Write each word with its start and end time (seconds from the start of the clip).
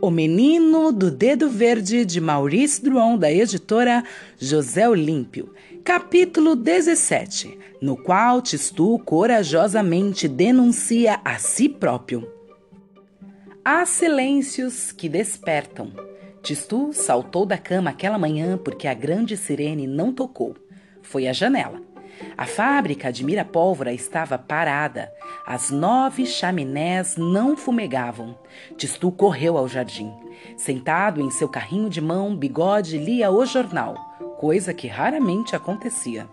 O 0.00 0.12
Menino 0.12 0.92
do 0.92 1.10
Dedo 1.10 1.50
Verde 1.50 2.04
de 2.04 2.20
Maurice 2.20 2.80
Druon, 2.80 3.18
da 3.18 3.32
editora 3.32 4.04
José 4.38 4.88
Olímpio, 4.88 5.52
capítulo 5.82 6.54
17, 6.54 7.58
no 7.82 7.96
qual 7.96 8.40
Tistu 8.40 9.00
corajosamente 9.00 10.28
denuncia 10.28 11.20
a 11.24 11.36
si 11.38 11.68
próprio. 11.68 12.30
Há 13.64 13.84
silêncios 13.84 14.92
que 14.92 15.08
despertam. 15.08 15.90
Tistu 16.44 16.92
saltou 16.92 17.44
da 17.44 17.58
cama 17.58 17.90
aquela 17.90 18.18
manhã 18.18 18.56
porque 18.56 18.86
a 18.86 18.94
grande 18.94 19.36
sirene 19.36 19.88
não 19.88 20.12
tocou. 20.12 20.54
Foi 21.02 21.26
à 21.26 21.32
janela. 21.32 21.87
A 22.36 22.46
fábrica 22.46 23.12
de 23.12 23.24
Mirapólvora 23.24 23.92
estava 23.92 24.38
parada. 24.38 25.12
As 25.46 25.70
nove 25.70 26.26
chaminés 26.26 27.16
não 27.16 27.56
fumegavam. 27.56 28.38
Tistu 28.76 29.10
correu 29.10 29.56
ao 29.56 29.68
jardim. 29.68 30.12
Sentado 30.56 31.20
em 31.20 31.30
seu 31.30 31.48
carrinho 31.48 31.90
de 31.90 32.00
mão, 32.00 32.36
Bigode 32.36 32.98
lia 32.98 33.30
o 33.30 33.44
jornal, 33.44 33.94
coisa 34.38 34.72
que 34.72 34.86
raramente 34.86 35.56
acontecia. 35.56 36.28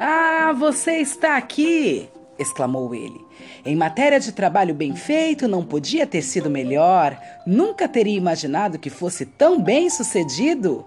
Ah, 0.00 0.52
você 0.52 0.96
está 0.96 1.36
aqui! 1.36 2.08
exclamou 2.38 2.94
ele. 2.94 3.24
Em 3.64 3.76
matéria 3.76 4.18
de 4.18 4.32
trabalho 4.32 4.74
bem 4.74 4.94
feito, 4.96 5.46
não 5.46 5.64
podia 5.64 6.06
ter 6.06 6.22
sido 6.22 6.50
melhor. 6.50 7.16
Nunca 7.46 7.88
teria 7.88 8.16
imaginado 8.16 8.78
que 8.78 8.90
fosse 8.90 9.24
tão 9.24 9.62
bem 9.62 9.88
sucedido. 9.88 10.84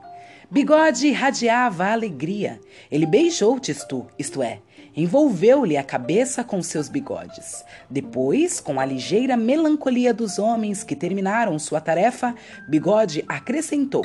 Bigode 0.49 1.08
irradiava 1.08 1.88
alegria. 1.88 2.59
Ele 2.91 3.05
beijou 3.05 3.59
Tistu, 3.59 4.05
isto 4.17 4.44
é, 4.44 4.59
envolveu-lhe 4.95 5.76
a 5.76 5.84
cabeça 5.84 6.44
com 6.44 6.62
seus 6.62 6.88
bigodes. 6.88 7.63
Depois, 7.90 8.59
com 8.59 8.80
a 8.80 8.85
ligeira 8.85 9.35
melancolia 9.35 10.13
dos 10.13 10.38
homens 10.38 10.84
que 10.84 10.96
terminaram 10.96 11.57
sua 11.57 11.82
tarefa, 11.82 12.35
Bigode 12.70 13.26
acrescentou: 13.27 14.04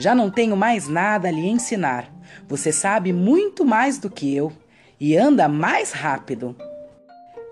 Já 0.00 0.14
não 0.14 0.30
tenho 0.30 0.56
mais 0.56 0.88
nada 0.88 1.28
a 1.28 1.30
lhe 1.30 1.46
ensinar. 1.46 2.10
Você 2.48 2.72
sabe 2.72 3.12
muito 3.12 3.64
mais 3.64 3.98
do 3.98 4.10
que 4.10 4.34
eu 4.34 4.52
e 4.98 5.16
anda 5.16 5.46
mais 5.46 5.92
rápido. 5.92 6.56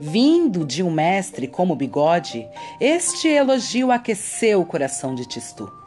Vindo 0.00 0.64
de 0.64 0.82
um 0.82 0.90
mestre 0.90 1.46
como 1.46 1.76
Bigode, 1.76 2.48
este 2.80 3.28
elogio 3.28 3.92
aqueceu 3.92 4.60
o 4.60 4.66
coração 4.66 5.14
de 5.14 5.26
Tistu. 5.28 5.83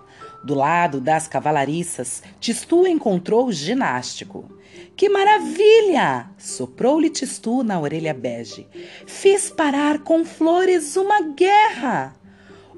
Do 0.48 0.56
lado 0.56 1.02
das 1.02 1.28
cavalariças, 1.28 2.24
Tistu 2.40 2.88
encontrou 2.88 3.48
o 3.48 3.52
ginástico. 3.52 4.50
Que 4.96 5.10
maravilha! 5.10 6.30
soprou-lhe 6.38 7.10
Tistu 7.10 7.64
na 7.64 7.78
orelha 7.78 8.14
bege. 8.14 8.66
Fiz 9.06 9.50
parar 9.50 10.00
com 10.00 10.24
flores 10.24 10.96
uma 10.96 11.20
guerra! 11.20 12.16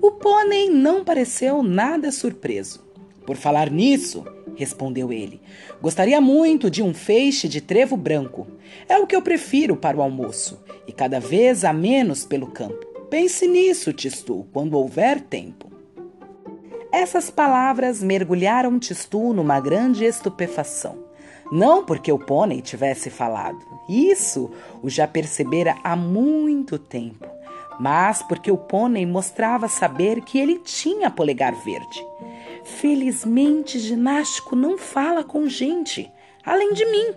O 0.02 0.14
pônei 0.14 0.68
não 0.68 1.04
pareceu 1.04 1.62
nada 1.62 2.12
surpreso. 2.12 2.84
Por 3.24 3.38
falar 3.38 3.70
nisso, 3.70 4.26
respondeu 4.56 5.14
ele, 5.14 5.40
gostaria 5.80 6.20
muito 6.20 6.72
de 6.72 6.82
um 6.82 6.92
feixe 6.92 7.48
de 7.48 7.62
trevo 7.62 7.96
branco. 7.96 8.48
É 8.88 8.98
o 8.98 9.06
que 9.06 9.16
eu 9.16 9.22
prefiro 9.22 9.76
para 9.76 9.96
o 9.96 10.02
almoço, 10.02 10.60
e 10.88 10.92
cada 10.92 11.20
vez 11.20 11.64
há 11.64 11.72
menos 11.72 12.26
pelo 12.26 12.48
campo. 12.48 12.84
Pense 13.12 13.48
nisso, 13.48 13.94
Tistu, 13.94 14.48
quando 14.52 14.74
houver 14.74 15.22
tempo. 15.22 15.69
Essas 16.92 17.30
palavras 17.30 18.02
mergulharam 18.02 18.80
Tistu 18.80 19.32
numa 19.32 19.60
grande 19.60 20.06
estupefação. 20.06 20.98
Não 21.52 21.86
porque 21.86 22.12
o 22.12 22.18
pônei 22.18 22.62
tivesse 22.62 23.10
falado, 23.10 23.60
isso 23.88 24.52
o 24.82 24.90
já 24.90 25.08
percebera 25.08 25.76
há 25.84 25.96
muito 25.96 26.78
tempo, 26.78 27.28
mas 27.80 28.22
porque 28.24 28.52
o 28.52 28.58
pônei 28.58 29.06
mostrava 29.06 29.68
saber 29.68 30.22
que 30.22 30.38
ele 30.38 30.60
tinha 30.60 31.10
polegar 31.10 31.54
verde. 31.54 32.06
Felizmente, 32.64 33.80
ginástico 33.80 34.56
não 34.56 34.78
fala 34.78 35.24
com 35.24 35.48
gente, 35.48 36.12
além 36.44 36.74
de 36.74 36.86
mim, 36.86 37.16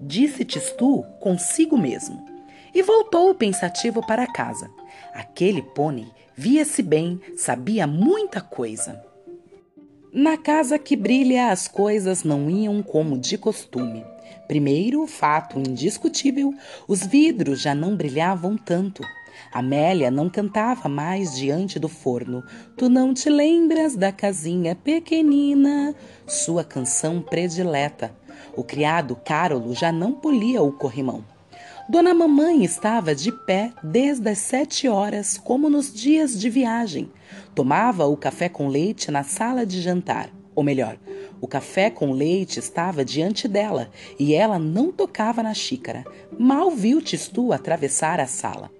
disse 0.00 0.44
Tistu 0.44 1.02
consigo 1.20 1.76
mesmo. 1.76 2.24
E 2.74 2.82
voltou 2.82 3.34
pensativo 3.34 4.06
para 4.06 4.30
casa. 4.30 4.70
Aquele 5.12 5.60
pônei 5.60 6.06
via-se 6.36 6.82
bem, 6.82 7.20
sabia 7.36 7.86
muita 7.86 8.40
coisa. 8.40 9.09
Na 10.12 10.36
casa 10.36 10.76
que 10.76 10.96
brilha, 10.96 11.52
as 11.52 11.68
coisas 11.68 12.24
não 12.24 12.50
iam 12.50 12.82
como 12.82 13.16
de 13.16 13.38
costume. 13.38 14.04
Primeiro, 14.48 15.06
fato 15.06 15.56
indiscutível, 15.56 16.52
os 16.88 17.06
vidros 17.06 17.60
já 17.60 17.76
não 17.76 17.94
brilhavam 17.94 18.56
tanto. 18.56 19.04
Amélia 19.52 20.10
não 20.10 20.28
cantava 20.28 20.88
mais 20.88 21.36
diante 21.36 21.78
do 21.78 21.88
forno. 21.88 22.42
Tu 22.76 22.88
não 22.88 23.14
te 23.14 23.30
lembras 23.30 23.94
da 23.94 24.10
casinha 24.10 24.74
pequenina? 24.74 25.94
Sua 26.26 26.64
canção 26.64 27.22
predileta. 27.22 28.12
O 28.56 28.64
criado 28.64 29.14
Carolo 29.14 29.72
já 29.74 29.92
não 29.92 30.12
polia 30.12 30.60
o 30.60 30.72
corrimão. 30.72 31.24
Dona 31.90 32.14
Mamãe 32.14 32.62
estava 32.62 33.16
de 33.16 33.32
pé 33.32 33.72
desde 33.82 34.30
as 34.30 34.38
sete 34.38 34.86
horas, 34.86 35.36
como 35.36 35.68
nos 35.68 35.92
dias 35.92 36.38
de 36.38 36.48
viagem. 36.48 37.10
Tomava 37.52 38.06
o 38.06 38.16
café 38.16 38.48
com 38.48 38.68
leite 38.68 39.10
na 39.10 39.24
sala 39.24 39.66
de 39.66 39.80
jantar. 39.82 40.30
Ou 40.54 40.62
melhor, 40.62 40.96
o 41.40 41.48
café 41.48 41.90
com 41.90 42.12
leite 42.12 42.60
estava 42.60 43.04
diante 43.04 43.48
dela 43.48 43.90
e 44.20 44.34
ela 44.34 44.56
não 44.56 44.92
tocava 44.92 45.42
na 45.42 45.52
xícara. 45.52 46.04
Mal 46.38 46.70
viu 46.70 47.02
Tistu 47.02 47.52
atravessar 47.52 48.20
a 48.20 48.26
sala. 48.28 48.70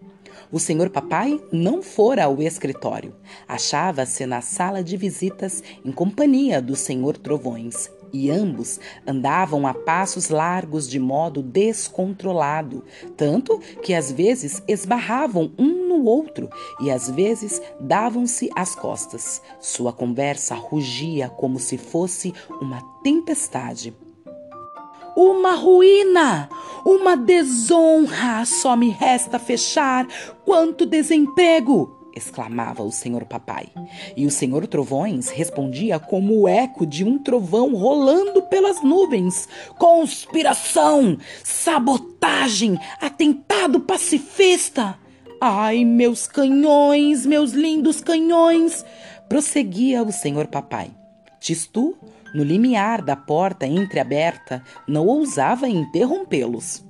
O 0.53 0.60
senhor 0.60 0.88
papai 0.88 1.41
não 1.50 1.82
fora 1.82 2.27
ao 2.27 2.41
escritório. 2.41 3.16
Achava-se 3.48 4.25
na 4.25 4.41
sala 4.41 4.84
de 4.84 4.97
visitas 4.97 5.65
em 5.84 5.91
companhia 5.91 6.62
do 6.62 6.77
senhor 6.77 7.16
Trovões 7.16 7.91
e 8.12 8.31
ambos 8.31 8.81
andavam 9.06 9.66
a 9.66 9.75
passos 9.75 10.28
largos 10.28 10.88
de 10.88 10.98
modo 10.98 11.43
descontrolado, 11.43 12.84
tanto 13.16 13.59
que 13.82 13.94
às 13.94 14.10
vezes 14.10 14.62
esbarravam 14.66 15.53
um 15.59 15.88
no 15.88 16.04
outro 16.04 16.48
e 16.81 16.91
às 16.91 17.10
vezes 17.10 17.60
davam-se 17.81 18.50
as 18.54 18.75
costas. 18.75 19.43
Sua 19.60 19.93
conversa 19.93 20.54
rugia 20.54 21.28
como 21.28 21.59
se 21.59 21.76
fosse 21.76 22.32
uma 22.60 22.81
tempestade. 23.03 23.94
Uma 25.16 25.54
ruína, 25.54 26.48
uma 26.84 27.16
desonra, 27.16 28.44
só 28.47 28.77
me 28.77 28.91
resta 28.91 29.38
fechar. 29.38 30.06
Quanto 30.44 30.87
desemprego! 30.87 32.00
Exclamava 32.15 32.82
o 32.82 32.91
senhor 32.91 33.25
papai. 33.25 33.66
E 34.16 34.26
o 34.26 34.31
senhor 34.31 34.66
Trovões 34.66 35.28
respondia 35.28 35.98
como 35.98 36.41
o 36.41 36.48
eco 36.48 36.87
de 36.87 37.04
um 37.04 37.19
trovão 37.19 37.75
rolando 37.75 38.43
pelas 38.43 38.82
nuvens: 38.82 39.48
conspiração, 39.78 41.19
sabotagem, 41.43 42.78
atentado 43.00 43.81
pacifista. 43.81 44.98
Ai, 45.41 45.84
meus 45.84 46.26
canhões, 46.26 47.25
meus 47.25 47.53
lindos 47.53 48.00
canhões! 48.00 48.84
prosseguia 49.31 50.03
o 50.03 50.10
senhor 50.10 50.48
papai. 50.48 50.91
Tistu, 51.38 51.97
no 52.34 52.42
limiar 52.42 53.00
da 53.00 53.15
porta 53.15 53.65
entreaberta, 53.65 54.60
não 54.88 55.06
ousava 55.06 55.69
interrompê-los. 55.69 56.84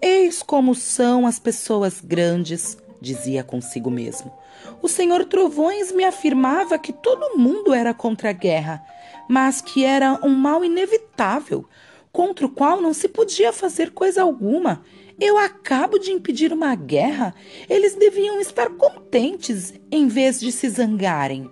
Eis 0.00 0.40
como 0.40 0.72
são 0.72 1.26
as 1.26 1.40
pessoas 1.40 2.00
grandes, 2.00 2.78
dizia 3.02 3.44
consigo 3.44 3.90
mesmo. 3.90 4.32
O 4.80 4.88
senhor 4.88 5.24
Trovões 5.26 5.92
me 5.92 6.04
afirmava 6.04 6.78
que 6.78 6.92
todo 6.92 7.36
mundo 7.36 7.74
era 7.74 7.92
contra 7.92 8.30
a 8.30 8.32
guerra, 8.32 8.82
mas 9.28 9.60
que 9.60 9.84
era 9.84 10.18
um 10.24 10.30
mal 10.34 10.64
inevitável, 10.64 11.66
contra 12.10 12.46
o 12.46 12.50
qual 12.50 12.80
não 12.80 12.94
se 12.94 13.08
podia 13.08 13.52
fazer 13.52 13.90
coisa 13.90 14.22
alguma. 14.22 14.82
Eu 15.20 15.36
acabo 15.36 15.98
de 15.98 16.10
impedir 16.12 16.52
uma 16.52 16.74
guerra. 16.74 17.34
Eles 17.68 17.94
deviam 17.94 18.40
estar 18.40 18.70
contentes 18.70 19.74
em 19.90 20.08
vez 20.08 20.40
de 20.40 20.50
se 20.50 20.68
zangarem. 20.68 21.50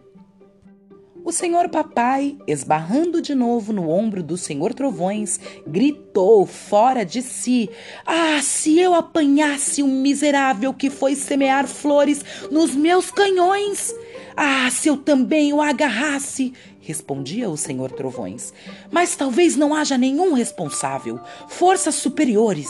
O 1.23 1.33
senhor 1.33 1.69
papai, 1.69 2.37
esbarrando 2.47 3.21
de 3.21 3.35
novo 3.35 3.73
no 3.73 3.91
ombro 3.91 4.23
do 4.23 4.37
senhor 4.37 4.73
Trovões, 4.73 5.39
gritou 5.67 6.47
fora 6.47 7.05
de 7.05 7.21
si: 7.21 7.69
Ah, 8.07 8.41
se 8.43 8.79
eu 8.79 8.95
apanhasse 8.95 9.83
um 9.83 10.01
miserável 10.01 10.73
que 10.73 10.89
foi 10.89 11.15
semear 11.15 11.67
flores 11.67 12.25
nos 12.51 12.75
meus 12.75 13.11
canhões! 13.11 13.95
Ah, 14.37 14.71
se 14.71 14.89
eu 14.89 14.97
também 14.97 15.53
o 15.53 15.61
agarrasse! 15.61 16.55
respondia 16.81 17.49
o 17.49 17.57
senhor 17.57 17.93
Trovões. 17.93 18.53
Mas 18.91 19.15
talvez 19.15 19.55
não 19.55 19.75
haja 19.75 19.99
nenhum 19.99 20.33
responsável. 20.33 21.21
Forças 21.49 21.95
superiores. 21.97 22.69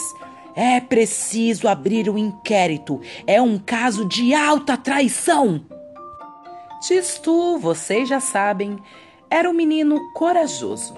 É 0.54 0.80
preciso 0.80 1.68
abrir 1.68 2.08
o 2.08 2.14
um 2.14 2.18
inquérito. 2.18 3.00
É 3.26 3.40
um 3.40 3.58
caso 3.58 4.04
de 4.04 4.34
alta 4.34 4.76
traição. 4.76 5.64
Tistu, 6.80 7.58
vocês 7.58 8.08
já 8.08 8.20
sabem, 8.20 8.78
era 9.28 9.50
um 9.50 9.52
menino 9.52 10.00
corajoso. 10.14 10.94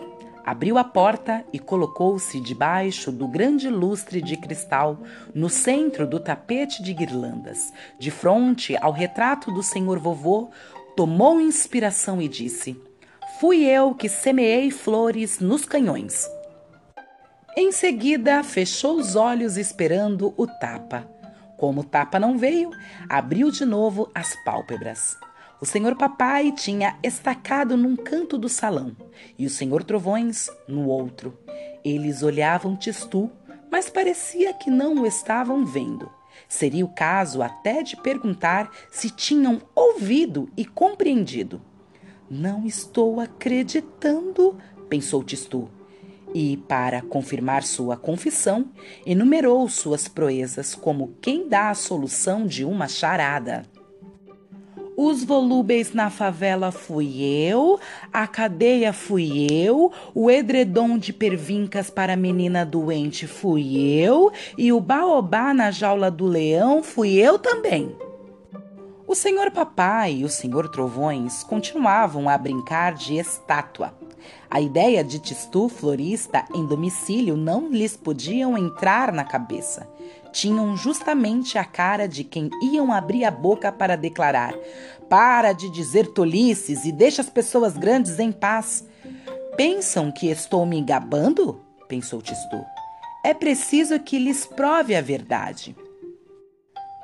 Abriu 0.46 0.78
a 0.78 0.84
porta 0.84 1.44
e 1.52 1.58
colocou-se 1.58 2.40
debaixo 2.40 3.10
do 3.10 3.26
grande 3.26 3.68
lustre 3.68 4.22
de 4.22 4.36
cristal, 4.36 4.98
no 5.34 5.48
centro 5.48 6.06
do 6.06 6.20
tapete 6.20 6.84
de 6.84 6.94
guirlandas, 6.94 7.72
de 7.98 8.12
frente 8.12 8.76
ao 8.80 8.92
retrato 8.92 9.52
do 9.52 9.60
senhor 9.60 9.98
vovô, 9.98 10.50
tomou 10.96 11.40
inspiração 11.40 12.22
e 12.22 12.28
disse: 12.28 12.80
Fui 13.40 13.64
eu 13.64 13.92
que 13.92 14.08
semeei 14.08 14.70
flores 14.70 15.40
nos 15.40 15.64
canhões. 15.64 16.30
Em 17.56 17.72
seguida, 17.72 18.44
fechou 18.44 18.96
os 18.96 19.16
olhos 19.16 19.56
esperando 19.56 20.32
o 20.36 20.46
tapa. 20.46 21.08
Como 21.56 21.80
o 21.80 21.84
tapa 21.84 22.20
não 22.20 22.38
veio, 22.38 22.70
abriu 23.08 23.50
de 23.50 23.64
novo 23.64 24.08
as 24.14 24.36
pálpebras. 24.44 25.16
O 25.62 25.64
senhor 25.64 25.94
papai 25.94 26.50
tinha 26.50 26.98
estacado 27.04 27.76
num 27.76 27.94
canto 27.94 28.36
do 28.36 28.48
salão 28.48 28.96
e 29.38 29.46
o 29.46 29.48
senhor 29.48 29.84
Trovões 29.84 30.50
no 30.66 30.88
outro. 30.88 31.38
Eles 31.84 32.24
olhavam 32.24 32.74
Tistu, 32.74 33.30
mas 33.70 33.88
parecia 33.88 34.52
que 34.52 34.68
não 34.68 34.94
o 35.02 35.06
estavam 35.06 35.64
vendo. 35.64 36.10
Seria 36.48 36.84
o 36.84 36.92
caso 36.92 37.42
até 37.42 37.80
de 37.84 37.96
perguntar 37.96 38.72
se 38.90 39.08
tinham 39.08 39.62
ouvido 39.72 40.50
e 40.56 40.64
compreendido. 40.64 41.62
Não 42.28 42.66
estou 42.66 43.20
acreditando, 43.20 44.58
pensou 44.88 45.22
Tistu. 45.22 45.70
E, 46.34 46.56
para 46.56 47.02
confirmar 47.02 47.62
sua 47.62 47.96
confissão, 47.96 48.72
enumerou 49.06 49.68
suas 49.68 50.08
proezas 50.08 50.74
como 50.74 51.14
quem 51.22 51.48
dá 51.48 51.70
a 51.70 51.74
solução 51.74 52.44
de 52.48 52.64
uma 52.64 52.88
charada. 52.88 53.62
Os 54.96 55.24
volúveis 55.24 55.94
na 55.94 56.10
favela 56.10 56.70
fui 56.70 57.22
eu, 57.22 57.80
a 58.12 58.26
cadeia 58.26 58.92
fui 58.92 59.46
eu, 59.50 59.90
o 60.14 60.30
edredom 60.30 60.98
de 60.98 61.14
pervincas 61.14 61.88
para 61.88 62.12
a 62.12 62.16
menina 62.16 62.64
doente 62.64 63.26
fui 63.26 63.78
eu, 63.78 64.30
e 64.58 64.70
o 64.70 64.80
baobá 64.80 65.54
na 65.54 65.70
jaula 65.70 66.10
do 66.10 66.26
leão 66.26 66.82
fui 66.82 67.14
eu 67.14 67.38
também. 67.38 67.96
O 69.06 69.14
senhor 69.14 69.50
papai 69.50 70.16
e 70.16 70.24
o 70.24 70.28
senhor 70.28 70.68
trovões 70.68 71.42
continuavam 71.42 72.28
a 72.28 72.36
brincar 72.36 72.94
de 72.94 73.16
estátua. 73.16 74.01
A 74.50 74.60
ideia 74.60 75.02
de 75.02 75.18
Tistu 75.18 75.68
florista 75.68 76.44
em 76.54 76.66
domicílio 76.66 77.36
não 77.36 77.68
lhes 77.68 77.96
podiam 77.96 78.56
entrar 78.56 79.12
na 79.12 79.24
cabeça 79.24 79.88
tinham 80.32 80.76
justamente 80.76 81.58
a 81.58 81.64
cara 81.64 82.08
de 82.08 82.24
quem 82.24 82.48
iam 82.62 82.90
abrir 82.90 83.24
a 83.24 83.30
boca 83.30 83.70
para 83.70 83.96
declarar: 83.96 84.54
Para 85.08 85.52
de 85.52 85.70
dizer 85.70 86.08
tolices 86.08 86.84
e 86.84 86.90
deixa 86.90 87.20
as 87.22 87.28
pessoas 87.28 87.76
grandes 87.76 88.18
em 88.18 88.32
paz. 88.32 88.84
Pensam 89.56 90.10
que 90.10 90.28
estou 90.28 90.64
me 90.64 90.80
gabando? 90.80 91.60
pensou 91.86 92.22
Tistu. 92.22 92.64
É 93.22 93.34
preciso 93.34 94.00
que 94.00 94.18
lhes 94.18 94.46
prove 94.46 94.96
a 94.96 95.02
verdade. 95.02 95.76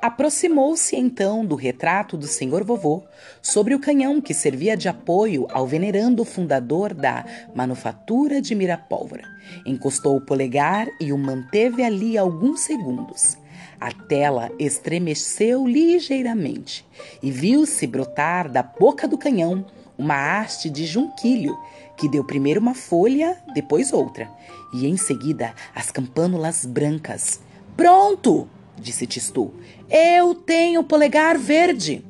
Aproximou-se 0.01 0.95
então 0.95 1.45
do 1.45 1.55
retrato 1.55 2.15
do 2.15 2.25
senhor 2.25 2.63
vovô 2.63 3.03
sobre 3.41 3.75
o 3.75 3.79
canhão 3.79 4.21
que 4.21 4.33
servia 4.33 4.77
de 4.77 4.87
apoio 4.87 5.45
ao 5.51 5.67
venerando 5.67 6.23
fundador 6.23 6.93
da 6.93 7.25
manufatura 7.53 8.41
de 8.41 8.55
Mirapólvora. 8.55 9.23
Encostou 9.65 10.15
o 10.15 10.21
polegar 10.21 10.87
e 11.01 11.11
o 11.11 11.17
manteve 11.17 11.83
ali 11.83 12.17
alguns 12.17 12.61
segundos. 12.61 13.37
A 13.77 13.91
tela 13.91 14.49
estremeceu 14.57 15.67
ligeiramente 15.67 16.85
e 17.21 17.29
viu-se 17.29 17.85
brotar 17.85 18.49
da 18.49 18.63
boca 18.63 19.05
do 19.05 19.17
canhão 19.17 19.65
uma 19.97 20.39
haste 20.39 20.69
de 20.69 20.85
junquilho 20.85 21.57
que 21.97 22.07
deu 22.07 22.23
primeiro 22.23 22.61
uma 22.61 22.73
folha, 22.73 23.37
depois 23.53 23.91
outra, 23.91 24.31
e 24.73 24.87
em 24.87 24.95
seguida 24.95 25.53
as 25.75 25.91
campânulas 25.91 26.65
brancas. 26.65 27.41
Pronto! 27.75 28.47
Disse 28.79 29.05
Tistu. 29.05 29.53
Eu 29.89 30.33
tenho 30.33 30.83
polegar 30.83 31.37
verde. 31.37 32.03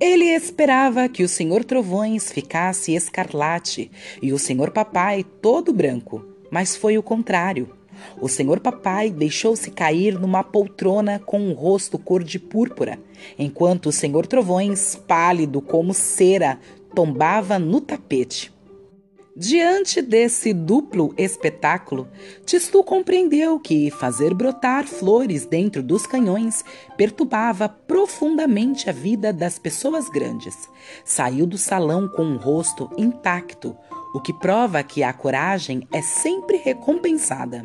Ele 0.00 0.26
esperava 0.26 1.08
que 1.08 1.24
o 1.24 1.28
senhor 1.28 1.64
Trovões 1.64 2.30
ficasse 2.30 2.94
escarlate 2.94 3.90
e 4.22 4.32
o 4.32 4.38
senhor 4.38 4.70
Papai 4.70 5.24
todo 5.42 5.72
branco, 5.72 6.24
mas 6.50 6.76
foi 6.76 6.96
o 6.96 7.02
contrário. 7.02 7.68
O 8.20 8.28
senhor 8.28 8.60
Papai 8.60 9.10
deixou-se 9.10 9.70
cair 9.70 10.18
numa 10.18 10.44
poltrona 10.44 11.18
com 11.18 11.40
um 11.40 11.52
rosto 11.52 11.98
cor 11.98 12.22
de 12.22 12.38
púrpura, 12.38 12.98
enquanto 13.36 13.86
o 13.86 13.92
senhor 13.92 14.26
Trovões, 14.26 14.94
pálido 14.94 15.60
como 15.60 15.92
cera, 15.92 16.60
tombava 16.94 17.58
no 17.58 17.80
tapete. 17.80 18.52
Diante 19.40 20.02
desse 20.02 20.52
duplo 20.52 21.14
espetáculo, 21.16 22.08
Tistu 22.44 22.82
compreendeu 22.82 23.60
que 23.60 23.88
fazer 23.88 24.34
brotar 24.34 24.84
flores 24.84 25.46
dentro 25.46 25.80
dos 25.80 26.08
canhões 26.08 26.64
perturbava 26.96 27.68
profundamente 27.68 28.90
a 28.90 28.92
vida 28.92 29.32
das 29.32 29.56
pessoas 29.56 30.08
grandes. 30.08 30.68
Saiu 31.04 31.46
do 31.46 31.56
salão 31.56 32.08
com 32.08 32.32
o 32.32 32.36
rosto 32.36 32.90
intacto, 32.98 33.76
o 34.12 34.20
que 34.20 34.32
prova 34.32 34.82
que 34.82 35.04
a 35.04 35.12
coragem 35.12 35.86
é 35.92 36.02
sempre 36.02 36.56
recompensada. 36.56 37.64